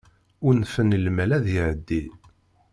[0.47, 2.03] Unfen i lmal ad iεeddi.